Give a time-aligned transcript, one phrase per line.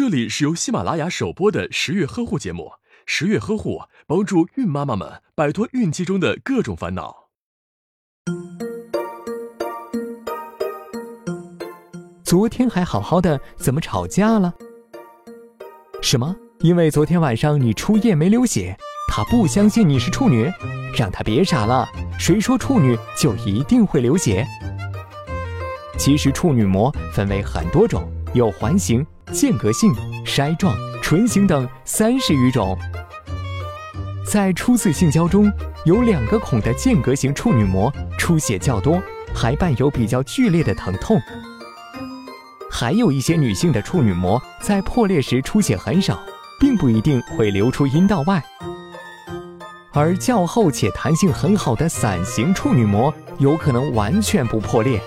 [0.00, 2.72] 这里是由喜马拉雅首播的十月呵护节目。
[3.04, 7.28] 十月呵护帮助孕妈妈们摆脱孕期中的各种烦恼。
[12.24, 14.54] 昨天还好好的，怎么吵架了？
[16.00, 16.34] 什么？
[16.60, 18.74] 因为昨天晚上你初夜没流血，
[19.12, 20.50] 他不相信你是处女，
[20.96, 21.86] 让他别傻了。
[22.18, 24.46] 谁说处女就一定会流血？
[25.98, 29.06] 其实处女膜分为很多种，有环形。
[29.32, 29.94] 间隔性、
[30.26, 32.76] 筛状、唇形等三十余种，
[34.26, 35.48] 在初次性交中，
[35.84, 39.00] 有两个孔的间隔型处女膜出血较多，
[39.32, 41.16] 还伴有比较剧烈的疼痛。
[42.68, 46.20] 还有一些女性的处女膜在破裂时出血很少，
[46.58, 48.42] 并不一定会流出阴道外，
[49.92, 55.00] 而较厚且弹性很好的伞形处女膜有可能完全不破裂。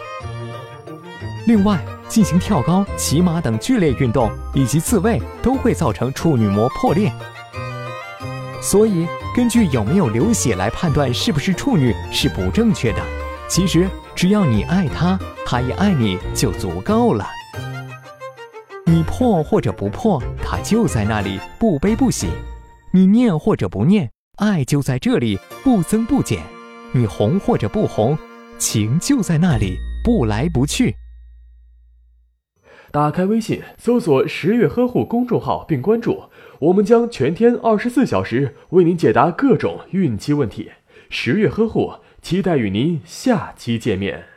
[1.45, 7.11] 另外，进行跳高、骑马等剧烈运动，以及自慰都会造成处女膜破裂。
[8.61, 12.99] 所以，根据有没有流血来判断是不是处女是不正确的。
[13.49, 17.25] 其实，只要你爱他，他也爱你就足够了。
[18.85, 22.27] 你破或者不破，他就在那里不悲不喜；
[22.91, 26.37] 你念或者不念，爱就在这里不增不减；
[26.91, 28.15] 你红或者不红，
[28.59, 30.95] 情就在那里不来不去。
[32.93, 36.25] 打开微信，搜索“十月呵护”公众号并关注，
[36.59, 40.69] 我们将全天二十四小时为您解答各种孕期问题。
[41.09, 44.32] 十月呵护，期待与您下期见面。